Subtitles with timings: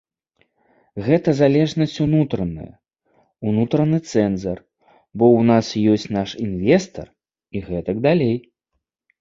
[1.07, 2.71] Гэта залежнасць унутраная,
[3.51, 4.57] унутраны цэнзар,
[5.17, 7.07] бо ў нас ёсць наш інвестар
[7.57, 8.35] і гэтак далей.